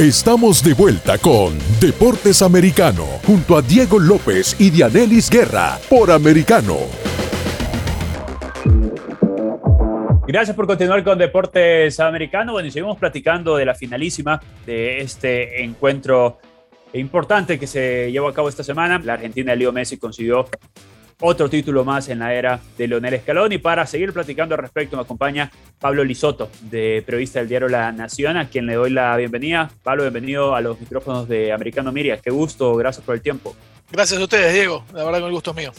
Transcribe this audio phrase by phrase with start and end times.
[0.00, 6.78] Estamos de vuelta con Deportes Americano, junto a Diego López y Dianelis Guerra, por Americano.
[10.26, 12.52] Gracias por continuar con Deportes Americano.
[12.52, 16.38] Bueno, y seguimos platicando de la finalísima de este encuentro
[16.94, 18.98] importante que se llevó a cabo esta semana.
[19.04, 20.46] La Argentina de Leo Messi consiguió
[21.20, 23.58] otro título más en la era de Leonel Scaloni.
[23.58, 28.36] Para seguir platicando al respecto, me acompaña Pablo Lisoto, de periodista del diario La Nación,
[28.36, 29.70] a quien le doy la bienvenida.
[29.82, 32.18] Pablo, bienvenido a los micrófonos de Americano Miria.
[32.18, 33.54] Qué gusto, gracias por el tiempo.
[33.92, 34.84] Gracias a ustedes, Diego.
[34.92, 35.72] La verdad que el gusto es mío.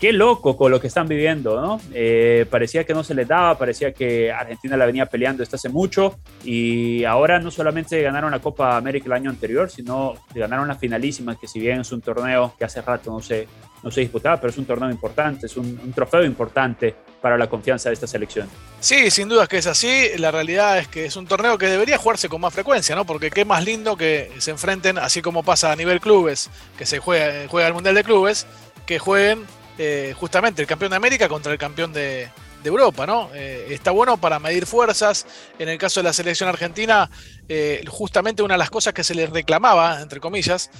[0.00, 1.80] Qué loco con lo que están viviendo, ¿no?
[1.94, 5.68] Eh, parecía que no se les daba, parecía que Argentina la venía peleando esto hace
[5.68, 10.74] mucho y ahora no solamente ganaron la Copa América el año anterior, sino ganaron la
[10.74, 13.46] finalísima, que si bien es un torneo que hace rato no se,
[13.82, 17.88] no se disputaba, pero es un torneo importante, es un, trofeo importante para la confianza
[17.88, 18.48] de esta selección.
[18.80, 20.10] Sí, sin duda que es así.
[20.18, 23.04] La realidad es que es un torneo que debería jugarse con más frecuencia, ¿no?
[23.04, 26.98] Porque qué más lindo que se enfrenten, así como pasa a nivel clubes, que se
[26.98, 28.46] juega, juega el Mundial de Clubes,
[28.86, 29.44] que jueguen
[29.78, 32.28] eh, justamente el campeón de América contra el campeón de,
[32.68, 33.30] Europa, ¿no?
[33.34, 35.26] Eh, está bueno para medir fuerzas.
[35.58, 37.10] En el caso de la selección argentina,
[37.48, 40.70] eh, justamente una de las cosas que se les reclamaba, entre comillas,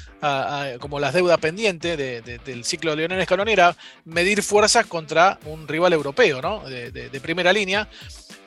[0.80, 5.92] como las deudas pendientes del ciclo de Lionel Scaloni era medir fuerzas contra un rival
[5.92, 6.62] europeo, ¿no?
[6.68, 7.88] de primera línea.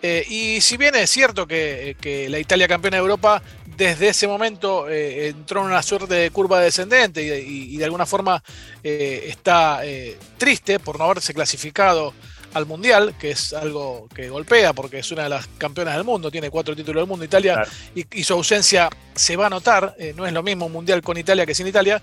[0.02, 3.42] y si bien es cierto que, la Italia campeona de Europa
[3.78, 8.44] desde ese momento eh, entró en una suerte de curva descendente y, de alguna forma
[8.84, 12.14] eh, está eh, triste por no haberse clasificado
[12.56, 16.32] al Mundial, que es algo que golpea porque es una de las campeonas del mundo,
[16.32, 20.34] tiene cuatro títulos del mundo Italia y, su ausencia se va a notar, no es
[20.34, 22.02] lo mismo un Mundial con Italia que sin Italia,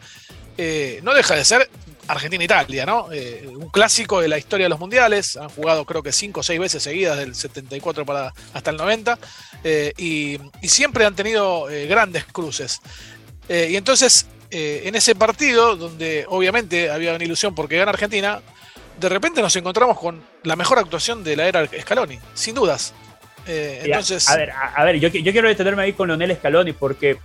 [1.03, 1.69] no deja de ser
[2.09, 3.13] Argentina-Italia, ¿no?
[3.13, 5.37] Eh, un clásico de la historia de los mundiales.
[5.37, 9.19] Han jugado creo que cinco o seis veces seguidas, del 74 para, hasta el 90.
[9.65, 12.81] Eh, y, siempre han tenido eh, grandes cruces.
[13.49, 18.41] y entonces, en ese partido, donde obviamente había una ilusión porque gana Argentina,
[18.99, 22.95] de repente nos encontramos con la mejor actuación de la era Scaloni, sin dudas.
[23.47, 24.29] entonces...
[24.29, 27.19] A, ver, a, ver yo, yo, quiero detenerme ahí con Leonel Scaloni porque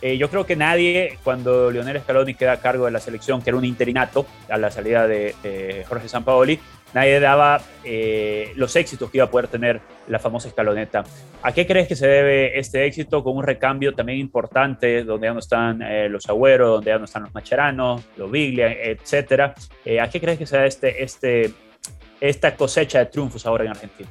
[0.00, 3.50] eh, yo creo que nadie, cuando Lionel Scaloni queda a cargo de la selección, que
[3.50, 6.58] era un interinato a la salida de Jorge Sampaoli,
[6.94, 11.04] nadie daba eh, los éxitos que iba a poder tener la famosa escaloneta.
[11.42, 15.32] ¿A qué crees que se debe este éxito con un recambio también importante, donde ya
[15.32, 19.54] no están eh, los Agüeros, donde ya no están los Macheranos, los Biglia, etcétera?
[20.00, 21.52] ¿A qué crees que se debe este, este,
[22.20, 24.08] esta cosecha de triunfos ahora en Argentina?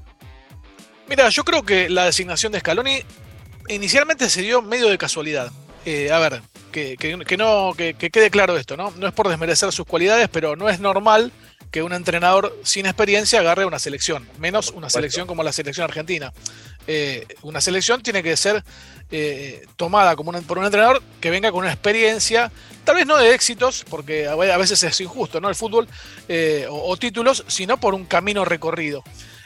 [1.08, 3.00] Mira, yo creo que la designación de Scaloni
[3.68, 5.52] inicialmente se dio medio de casualidad.
[5.86, 8.94] Eh, a ver, que, no, que, quede claro esto, ¿no?
[8.98, 11.32] No es por desmerecer sus cualidades, pero no es normal
[11.72, 16.34] que un entrenador sin experiencia agarre una selección, menos una selección como la selección argentina.
[16.86, 18.64] Eh, una selección tiene que ser
[19.10, 22.52] eh, tomada como por un entrenador que venga con una experiencia,
[22.84, 25.50] tal vez no de éxitos, porque a veces es injusto, ¿no?
[25.50, 25.88] El fútbol,
[26.70, 29.04] o, títulos, sino por un camino recorrido.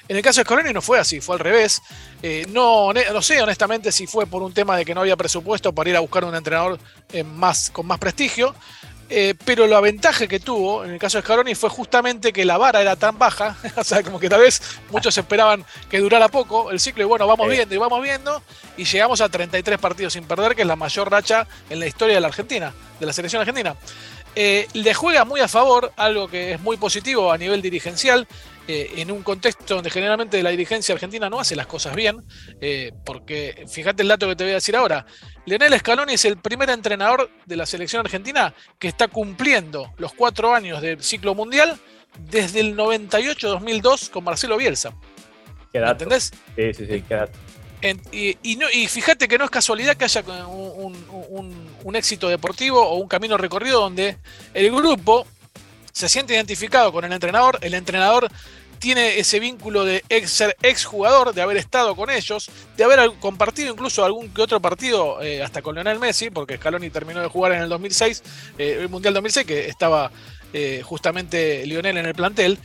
[0.07, 1.81] En el caso de Scaloni no fue así, fue al revés.
[2.21, 5.73] Eh, no, no sé honestamente si fue por un tema de que no había presupuesto
[5.73, 6.79] para ir a buscar un entrenador
[7.11, 8.53] eh, más, con más prestigio,
[9.09, 12.57] eh, pero la ventaja que tuvo en el caso de Scaloni fue justamente que la
[12.57, 14.61] vara era tan baja, o sea, como que tal vez
[14.91, 18.43] muchos esperaban que durara poco el ciclo y bueno, vamos viendo y vamos viendo
[18.77, 22.15] y llegamos a 33 partidos sin perder, que es la mayor racha en la historia
[22.15, 23.75] de la Argentina, de la selección argentina.
[24.35, 28.27] le juega muy a favor, algo que es muy positivo a nivel dirigencial,
[28.67, 32.23] eh, en un contexto donde generalmente la dirigencia argentina no hace las cosas bien,
[32.61, 35.05] eh, porque fíjate el dato que te voy a decir ahora,
[35.45, 40.53] Leonel Scaloni es el primer entrenador de la selección argentina que está cumpliendo los cuatro
[40.53, 41.79] años del ciclo mundial
[42.17, 44.93] desde el 98-2002 con Marcelo Bielsa.
[45.73, 46.31] ¿Entendés?
[46.55, 47.03] Sí, sí, sí,
[48.11, 53.81] y, fíjate que no es casualidad que haya un éxito deportivo o un camino recorrido
[53.81, 54.17] donde
[54.53, 55.27] el grupo
[55.95, 58.29] se siente identificado con el entrenador, el entrenador
[58.79, 63.71] tiene ese vínculo de ex, ser exjugador, de haber estado con ellos, de haber compartido
[63.71, 67.53] incluso algún que otro partido eh, hasta con Lionel Messi, porque Scaloni terminó de jugar
[67.53, 68.23] en el 2006,
[68.57, 70.11] eh, el Mundial 2006, que estaba
[70.51, 72.59] eh, justamente Lionel en el plantel.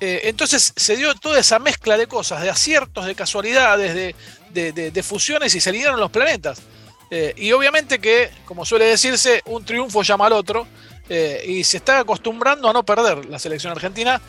[0.00, 5.54] entonces se dio toda esa mezcla de cosas, de aciertos, de casualidades, de, de fusiones
[5.54, 6.60] y se alinearon los planetas.
[7.36, 10.66] y obviamente que, como suele decirse, un triunfo llama al otro.
[11.08, 14.20] Eh, y se está acostumbrando a no perder la selección argentina.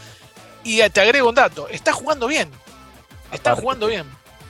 [0.63, 2.49] Y te agrego un dato, está jugando bien.
[3.31, 4.05] Está jugando bien.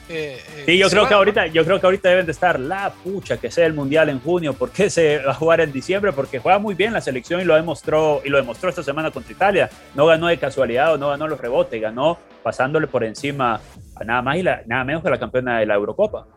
[0.08, 2.94] Eh, eh, sí, yo creo, que ahorita, yo creo que ahorita deben de estar la
[3.04, 4.54] pucha que sea el Mundial en junio.
[4.54, 6.12] ¿Por qué se va a jugar en diciembre?
[6.14, 9.32] Porque juega muy bien la selección y lo demostró, y lo demostró esta semana contra
[9.32, 9.70] Italia.
[9.96, 13.60] No ganó de casualidad o no ganó los rebotes, ganó pasándole por encima
[13.96, 16.28] a nada más y nada menos que la campeona de la Eurocopa.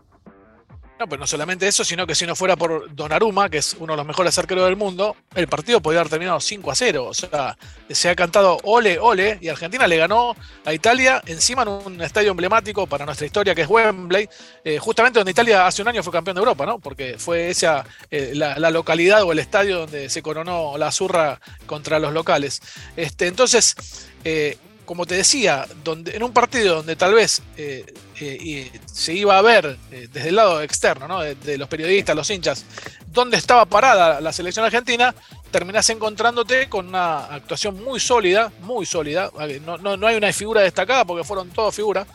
[0.98, 3.92] No, pero no solamente eso, sino que si no fuera por Donnarumma, que es uno
[3.92, 7.04] de los mejores arqueros del mundo, el partido podría haber terminado 5 a 0.
[7.04, 7.56] O sea,
[7.88, 10.34] se ha cantado ole, ole, y Argentina le ganó
[10.64, 14.28] a Italia encima en un estadio emblemático para nuestra historia, que es Wembley,
[14.64, 16.80] eh, justamente donde Italia hace un año fue campeón de Europa, ¿no?
[16.80, 22.00] Porque fue esa eh, la, localidad o el estadio donde se coronó la zurra contra
[22.00, 22.60] los locales.
[22.96, 23.76] Este, entonces,
[24.24, 27.84] eh, como te decía, donde, en un partido donde tal vez eh,
[28.18, 32.64] eh, se iba a ver eh, desde el lado externo, de, los periodistas, los hinchas,
[33.06, 35.14] dónde estaba parada la selección argentina,
[35.50, 39.30] terminás encontrándote con una actuación muy sólida, muy sólida.
[39.66, 42.06] No, no, no hay una figura destacada porque fueron todas figuras.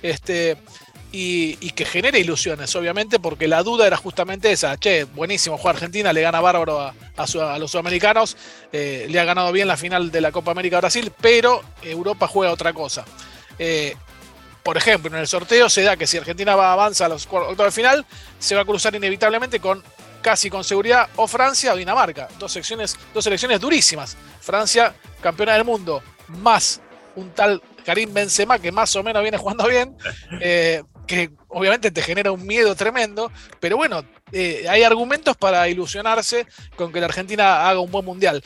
[0.00, 0.56] Este,
[1.12, 4.76] y, que genere ilusiones, obviamente, porque la duda era justamente esa.
[4.76, 8.36] Che, buenísimo, juega Argentina, le gana bárbaro a, los sudamericanos,
[8.72, 12.52] eh, le ha ganado bien la final de la Copa América Brasil, pero Europa juega
[12.52, 13.04] otra cosa.
[13.58, 13.96] Eh,
[14.62, 17.56] por ejemplo, en el sorteo se da que si Argentina va avanza a los cuartos
[17.56, 18.06] de final,
[18.38, 19.82] se va a cruzar inevitablemente con
[20.22, 22.28] casi con seguridad o Francia o Dinamarca.
[22.38, 24.16] Dos secciones, dos selecciones durísimas.
[24.40, 26.80] Francia, campeona del mundo, más
[27.16, 29.96] un tal Karim Benzema que más o menos viene jugando bien.
[30.42, 36.46] Eh, que obviamente te genera un miedo tremendo, pero bueno, eh, hay argumentos para ilusionarse
[36.76, 38.40] con que la Argentina haga un buen mundial.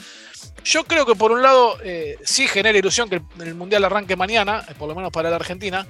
[0.64, 4.64] Yo creo que por un lado eh, sí genera ilusión que el, mundial arranque mañana,
[4.66, 5.86] eh, por lo menos para la Argentina,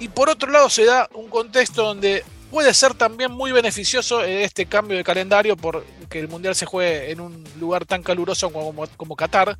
[0.00, 4.66] y por otro lado se da un contexto donde puede ser también muy beneficioso este
[4.66, 9.14] cambio de calendario porque el mundial se juegue en un lugar tan caluroso como, como
[9.14, 9.56] Qatar.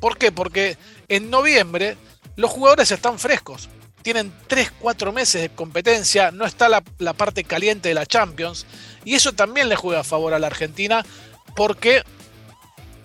[0.00, 0.32] ¿Por qué?
[0.32, 1.98] Porque en noviembre
[2.36, 3.68] los jugadores están frescos
[4.02, 8.66] tienen 3, 4 meses de competencia, no está la, parte caliente de la Champions,
[9.04, 11.04] y eso también le juega a favor a la Argentina,
[11.54, 12.02] porque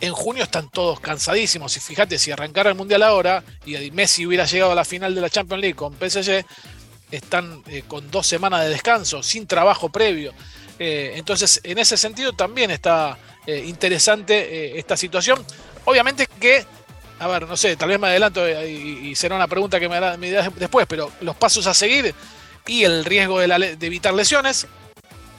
[0.01, 4.45] en junio están todos cansadísimos, y fíjate, si arrancara el Mundial ahora, y Messi hubiera
[4.45, 6.45] llegado a la final de la Champions League con PSG,
[7.11, 10.33] están eh, con dos semanas de descanso, sin trabajo previo.
[10.79, 15.43] Eh, entonces, en ese sentido también está eh, interesante esta situación.
[15.85, 16.65] Obviamente que
[17.19, 20.17] a ver, no sé, tal vez me adelanto y, será una pregunta que me hará
[20.17, 22.13] después, pero los pasos a seguir
[22.67, 24.67] y el riesgo de, evitar lesiones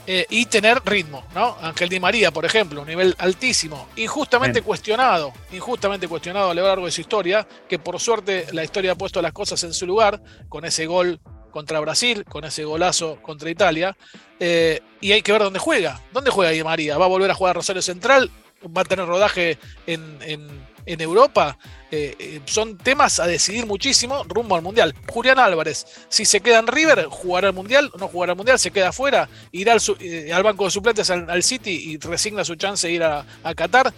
[0.06, 1.56] eh, y tener ritmo, ¿no?
[1.60, 6.86] Ángel Di María, por ejemplo, un nivel altísimo, injustamente cuestionado, injustamente cuestionado a lo largo
[6.86, 10.22] de su historia, que por suerte la historia ha puesto las cosas en su lugar,
[10.48, 11.20] con ese gol
[11.50, 13.96] contra Brasil, con ese golazo contra Italia,
[14.38, 16.00] eh, y hay que ver dónde juega.
[16.12, 16.98] ¿Dónde juega Di María?
[16.98, 18.30] ¿Va a volver a jugar a Rosario Central?
[18.64, 20.18] ¿Va a tener rodaje en
[20.86, 21.58] en Europa
[21.90, 24.94] eh, eh, son temas a decidir muchísimo rumbo al Mundial.
[25.08, 28.70] Julián Álvarez, si se queda en River, jugará el Mundial, no jugará el Mundial, se
[28.70, 32.94] queda afuera, irá al, eh, banco de suplentes al, City y resigna su chance de
[32.94, 33.24] ir a,
[33.54, 33.92] Qatar.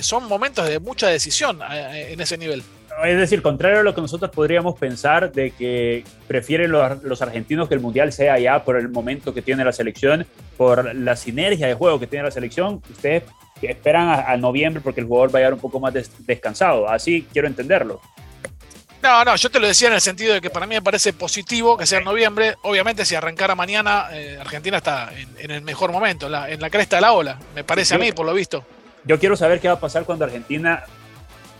[0.00, 2.62] son momentos de mucha decisión en ese nivel.
[3.04, 7.68] Es decir, contrario a lo que nosotros podríamos pensar de que prefieren los, los, argentinos
[7.68, 10.26] que el Mundial sea ya por el momento que tiene la selección,
[10.56, 13.24] por la sinergia de juego que tiene la selección, ustedes
[13.62, 15.94] esperan a, noviembre porque el jugador va a llegar un poco más
[16.26, 16.88] descansado.
[16.88, 18.00] Así quiero entenderlo.
[19.04, 21.12] No, no, yo te lo decía en el sentido de que para mí me parece
[21.12, 22.54] positivo que sea en noviembre.
[22.62, 27.02] Obviamente, si arrancara mañana, eh, Argentina está en, el mejor momento, en la, cresta de
[27.02, 28.64] la ola, me parece a mí, por lo visto.
[29.04, 30.84] Yo quiero saber qué va a pasar cuando Argentina,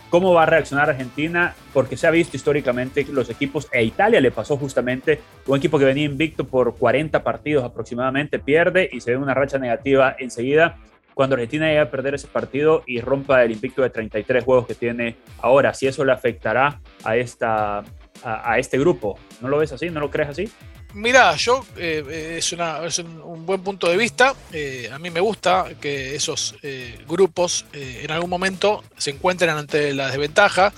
[0.09, 4.31] cómo va a reaccionar Argentina, porque se ha visto históricamente los equipos, e Italia le
[4.31, 9.19] pasó justamente, un equipo que venía invicto por 40 partidos aproximadamente, pierde y se ve
[9.19, 10.79] una racha negativa enseguida
[11.15, 14.75] cuando Argentina llegue a perder ese partido y rompa el invicto de 33 juegos que
[14.75, 17.85] tiene ahora, si eso le afectará a, esta,
[18.23, 19.19] a, este grupo.
[19.41, 19.91] ¿No lo ves así?
[19.91, 20.51] ¿No lo crees así?
[20.93, 24.35] Mira, yo eh, es, una, es un, buen punto de vista.
[24.53, 29.95] Eh, a mí me gusta que esos eh, grupos en algún momento se encuentren ante
[29.95, 30.73] la desventaja.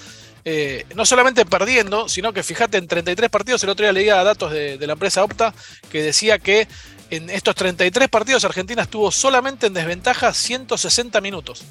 [0.95, 4.87] no solamente perdiendo, sino que fíjate, en 33 partidos, el otro día leía datos de
[4.87, 5.53] la empresa Opta
[5.91, 6.69] que decía que
[7.11, 11.63] en estos 33 partidos Argentina estuvo solamente en desventaja 160 minutos.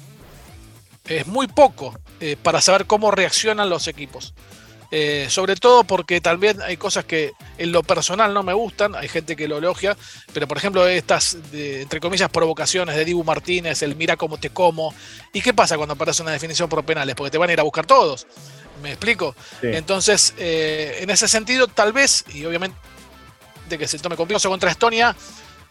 [1.06, 4.34] Es muy poco eh, para saber cómo reaccionan los equipos.
[4.92, 9.08] Eh, sobre todo porque también hay cosas que en lo personal no me gustan, hay
[9.08, 9.96] gente que lo elogia,
[10.32, 14.94] pero por ejemplo estas, entre comillas, provocaciones de Dibu Martínez, el mira cómo te como.
[15.32, 17.16] ¿Y qué pasa cuando aparece una definición por penales?
[17.16, 18.26] Porque te van a ir a buscar todos.
[18.82, 19.34] ¿Me explico?
[19.62, 22.76] Entonces, eh, en ese sentido, tal vez, y obviamente
[23.68, 25.14] de que se tome confianza contra Estonia,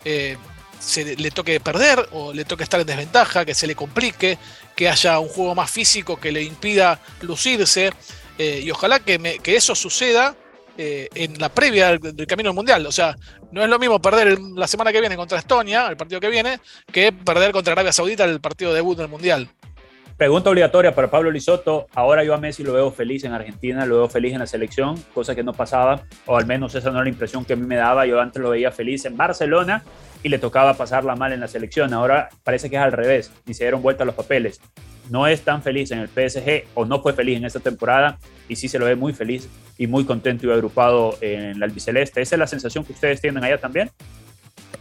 [0.03, 0.37] eh,
[0.79, 4.37] se le toque perder o le toque estar en desventaja, que se le complique,
[4.75, 7.91] que haya un juego más físico que le impida lucirse.
[8.37, 10.35] Eh, y ojalá que, eso suceda
[10.77, 12.85] eh, en la previa del, camino al mundial.
[12.85, 13.15] O sea,
[13.51, 16.59] no es lo mismo perder la semana que viene contra Estonia, el partido que viene,
[16.91, 19.49] que perder contra Arabia Saudita el partido debut del mundial.
[20.17, 21.87] Pregunta obligatoria para Pablo Lisoto.
[21.93, 24.95] Ahora yo a Messi lo veo feliz en Argentina, lo veo feliz en la selección,
[25.13, 27.67] cosa que no pasaba, o al menos esa no es la impresión que a mí
[27.67, 28.05] me daba.
[28.05, 29.83] Yo antes lo veía feliz en Barcelona
[30.23, 31.93] y le tocaba pasarla mal en la selección.
[31.93, 34.61] Ahora parece que es al revés, y se dieron vuelta los papeles.
[35.09, 38.17] No es tan feliz en el PSG o no fue feliz en esta temporada
[38.47, 42.21] y sí se lo ve muy feliz y muy contento y agrupado en la albiceleste.
[42.21, 43.91] ¿Esa es la sensación que ustedes tienen allá también?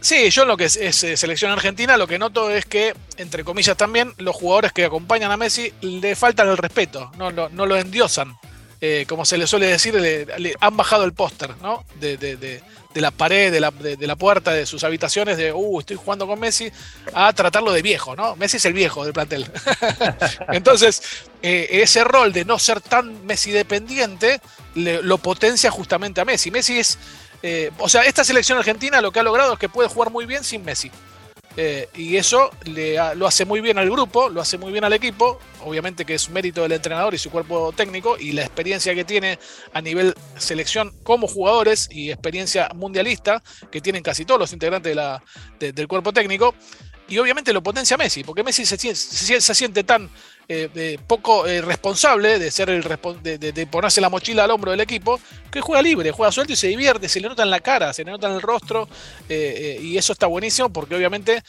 [0.05, 3.43] Sí, yo en lo que es, eh, selección argentina lo que noto es que, entre
[3.43, 8.37] comillas también, los jugadores que acompañan a Messi le faltan el respeto, no, lo endiosan.
[8.81, 11.83] Eh, como se le suele decir, le, han bajado el póster ¿no?
[11.99, 12.61] de,
[12.93, 13.59] la pared, de
[14.07, 16.71] la, puerta de sus habitaciones, de, uh, estoy jugando con Messi,
[17.11, 18.35] a tratarlo de viejo, ¿no?
[18.35, 19.49] Messi es el viejo del plantel.
[20.49, 21.01] Entonces,
[21.41, 24.39] eh, ese rol de no ser tan Messi dependiente
[24.75, 26.51] lo potencia justamente a Messi.
[26.51, 26.99] Messi es
[27.41, 30.25] eh, o sea, esta selección argentina lo que ha logrado es que puede jugar muy
[30.25, 30.91] bien sin Messi.
[31.57, 32.49] Eh, y eso
[33.15, 35.39] lo hace muy bien al grupo, lo hace muy bien al equipo.
[35.63, 39.39] Obviamente que es mérito del entrenador y su cuerpo técnico y la experiencia que tiene
[39.73, 44.95] a nivel selección como jugadores y experiencia mundialista que tienen casi todos los integrantes
[45.59, 46.53] del cuerpo técnico.
[47.07, 50.09] Y obviamente lo potencia Messi, porque Messi se, se siente tan
[50.47, 52.83] eh, poco eh, responsable de ser el
[53.23, 55.19] de, ponerse la mochila al hombro del equipo,
[55.49, 58.03] que juega libre, juega suelto y se divierte, se le nota en la cara, se
[58.03, 58.87] le nota en el rostro,
[59.27, 61.41] eh, y eso está buenísimo porque obviamente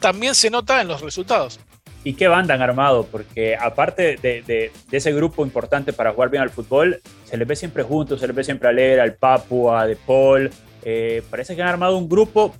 [0.00, 1.60] también se nota en los resultados.
[2.02, 3.04] ¿Y qué banda han armado?
[3.04, 7.84] Porque aparte de, ese grupo importante para jugar bien al fútbol, se les ve siempre
[7.84, 10.50] juntos, se les ve siempre a Leer, al Papu, a De Paul.
[11.30, 12.52] parece que han armado un grupo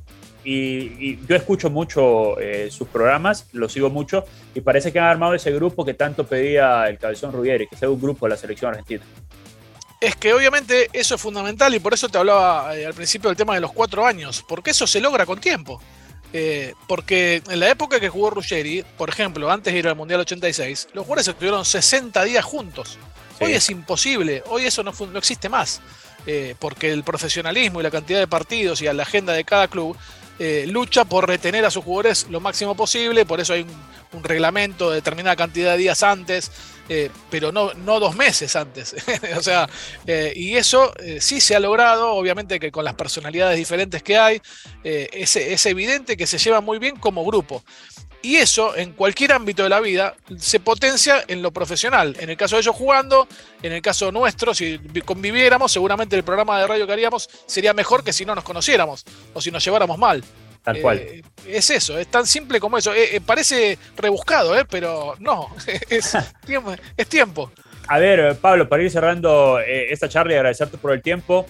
[0.44, 5.34] y, yo escucho mucho eh, sus programas, lo sigo mucho, y parece que han armado
[5.34, 8.70] ese grupo que tanto pedía el Cabezón Rubieri, que sea un grupo de la selección
[8.70, 9.04] argentina.
[10.00, 13.36] Es que obviamente eso es fundamental y por eso te hablaba eh, al principio del
[13.36, 15.80] tema de los cuatro años, porque eso se logra con tiempo.
[16.32, 20.20] Eh, porque en la época que jugó Ruggeri, por ejemplo, antes de ir al Mundial
[20.20, 22.98] 86, los jugadores estuvieron 60 días juntos.
[23.40, 25.80] Hoy es imposible, hoy eso no, no existe más,
[26.58, 29.96] porque el profesionalismo y la cantidad de partidos y la agenda de cada club
[30.42, 34.88] eh, lucha por retener a sus jugadores lo máximo posible, por eso hay un, reglamento
[34.88, 36.50] de determinada cantidad de días antes,
[36.88, 38.96] eh, pero no, no dos meses antes.
[39.36, 39.68] o sea,
[40.06, 44.40] eh, y eso sí se ha logrado, obviamente que con las personalidades diferentes que hay,
[44.82, 47.62] es, es evidente que se lleva muy bien como grupo.
[48.22, 52.16] Y eso, en cualquier ámbito de la vida, se potencia en lo profesional.
[52.20, 53.26] En el caso de ellos jugando,
[53.62, 58.04] en el caso nuestro, si conviviéramos, seguramente el programa de radio que haríamos sería mejor
[58.04, 60.22] que si no nos conociéramos o si nos lleváramos mal.
[60.62, 60.98] Tal cual.
[60.98, 62.92] Eh, es eso, es tan simple como eso.
[62.92, 65.48] Eh, eh, parece rebuscado, pero no,
[65.88, 67.50] es tiempo, es tiempo.
[67.88, 71.46] A ver, Pablo, para ir cerrando esta charla y agradecerte por el tiempo,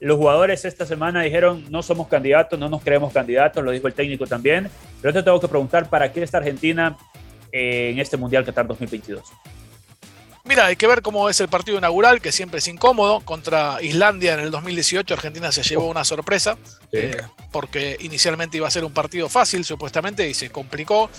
[0.00, 3.94] los jugadores esta semana dijeron no somos candidatos, no nos creemos candidatos, lo dijo el
[3.94, 4.70] técnico también.
[5.00, 6.96] Pero te tengo que preguntar, ¿para qué está Argentina
[7.52, 9.22] en este Mundial Qatar 2022?
[10.48, 13.20] Mira, hay que ver cómo es el partido inaugural, que siempre es incómodo.
[13.20, 16.56] Contra Islandia en el 2018, Argentina se llevó una sorpresa,
[16.90, 17.18] eh,
[17.52, 21.10] porque inicialmente iba a ser un partido fácil, supuestamente, y se complicó.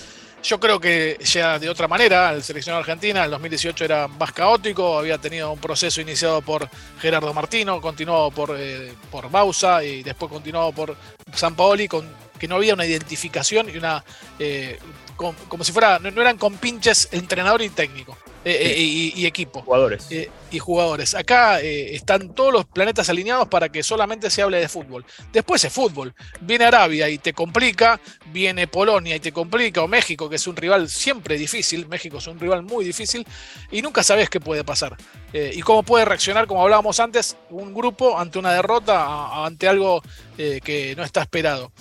[0.41, 4.97] Yo creo que ya de otra manera, el seleccionado argentina, el 2018 era más caótico,
[4.97, 6.67] había tenido un proceso iniciado por
[6.99, 10.95] Gerardo Martino, continuado por, eh, por Bausa y después continuado por
[11.35, 12.07] San Paoli, con,
[12.39, 14.03] que no había una identificación y una.
[14.39, 14.79] Eh,
[15.15, 15.99] como si fuera.
[15.99, 18.17] No, no eran compinches entrenador y técnico.
[18.45, 18.81] Eh, eh,
[19.15, 19.61] y, equipo.
[19.61, 20.07] Jugadores.
[20.49, 21.13] Y jugadores.
[21.13, 25.05] Acá están todos los planetas alineados para que solamente se hable de fútbol.
[25.33, 26.13] Después es fútbol.
[26.39, 30.55] Viene Arabia y te complica, viene Polonia y te complica, o México, que es un
[30.55, 31.87] rival siempre difícil.
[31.87, 33.27] México es un rival muy difícil
[33.71, 34.95] y nunca sabes qué puede pasar.
[35.31, 40.01] y cómo puede reaccionar, como hablábamos antes, un grupo ante una derrota, ante algo
[40.37, 41.71] que no está esperado.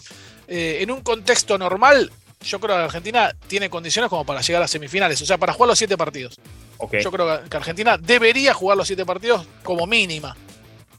[0.48, 5.20] En un contexto normal, yo creo que Argentina tiene condiciones como para llegar a semifinales,
[5.22, 6.38] o sea, para jugar los siete partidos.
[7.02, 10.36] Yo creo que Argentina debería jugar los siete partidos como mínima.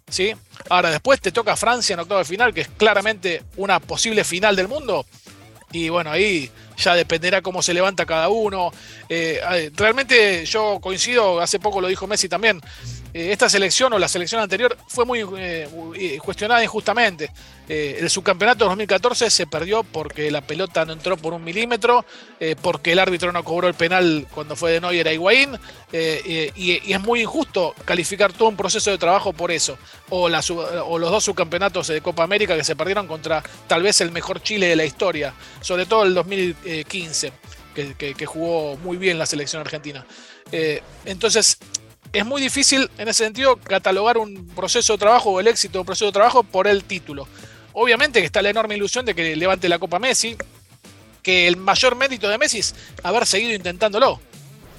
[0.09, 0.35] ¿sí?
[0.69, 4.55] Ahora, después te toca Francia en octavo de final, que es claramente una posible final
[4.55, 5.05] del mundo.
[5.71, 8.71] Y bueno, ahí ya dependerá cómo se levanta cada uno.
[9.07, 12.59] Eh, realmente yo coincido, hace poco lo dijo Messi también,
[13.13, 17.29] eh, esta selección o la selección anterior fue muy eh, cuestionada injustamente.
[17.69, 22.03] Eh, el subcampeonato de 2014 se perdió porque la pelota no entró por un milímetro,
[22.61, 25.57] porque el árbitro no cobró el penal cuando fue de Neuer a Higuaín,
[25.93, 29.77] y, es muy injusto calificar todo un proceso de trabajo por eso.
[30.09, 34.41] O, los dos subcampeonatos de Copa América que se perdieron contra tal vez el mejor
[34.41, 37.31] Chile de la historia, sobre todo el 2015.
[37.75, 40.05] Que, jugó muy bien la selección argentina.
[41.05, 41.59] entonces,
[42.11, 45.79] es muy difícil en ese sentido catalogar un proceso de trabajo o el éxito de
[45.79, 47.27] un proceso de trabajo por el título.
[47.73, 50.35] Obviamente que está la enorme ilusión de que levante la Copa Messi,
[51.21, 54.19] que el mayor mérito de Messi es haber seguido intentándolo.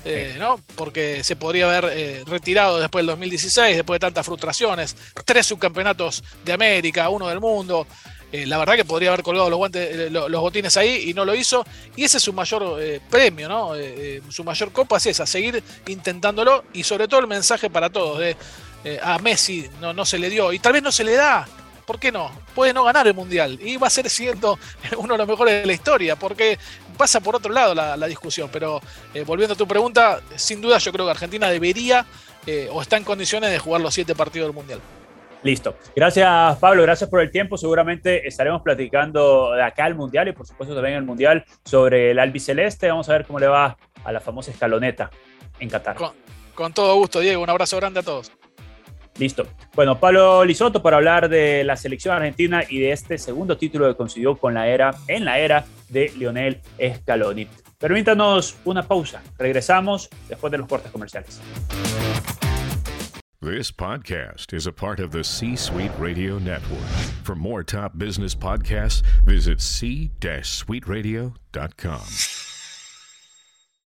[0.05, 0.59] Eh, ¿no?
[0.77, 6.25] Porque se podría haber eh, retirado después del 2016, después de tantas frustraciones, tres subcampeonatos
[6.43, 7.87] de América, uno del mundo.
[8.33, 11.35] Eh, la verdad que podría haber colgado los guantes, los, botines ahí y no lo
[11.35, 11.67] hizo.
[11.97, 12.81] Y ese es su mayor
[13.11, 13.73] premio, ¿no?
[14.31, 18.37] su mayor copa es esa, seguir intentándolo y sobre todo el mensaje para todos de
[19.03, 21.47] a Messi no, no se le dio y tal vez no se le da.
[21.91, 22.31] ¿Por qué no?
[22.55, 24.61] Puede no ganar el Mundial y va a ser siendo
[24.97, 26.57] uno de los mejores de la historia, porque
[26.97, 28.81] pasa por otro lado la, discusión, pero
[29.13, 32.07] eh, volviendo a tu pregunta, sin duda yo creo que Argentina debería
[32.47, 34.79] eh, o está en condiciones de jugar los siete partidos del Mundial.
[35.43, 35.75] Listo.
[35.97, 36.83] Gracias, Pablo.
[36.83, 37.57] Gracias por el tiempo.
[37.59, 42.21] Seguramente estaremos platicando de acá al Mundial y, por supuesto, también el Mundial sobre el
[42.21, 42.89] albiceleste.
[42.89, 45.11] Vamos a ver cómo le va a la famosa escaloneta
[45.59, 45.97] en Qatar.
[46.55, 47.43] con todo gusto, Diego.
[47.43, 48.31] Un abrazo grande a todos.
[49.21, 49.47] Listo.
[49.75, 53.95] Bueno, Pablo Lisoto para hablar de la selección argentina y de este segundo título que
[53.95, 56.61] consiguió con la era, en la era de Lionel
[56.97, 57.47] Scaloni.
[57.79, 59.23] Permítanos una pausa.
[59.39, 61.41] Regresamos después de los cortes comerciales.
[63.43, 66.85] This podcast is a part of the C-Suite Radio Network.
[67.25, 72.50] For more top business podcasts, visit c-suiteradio.com.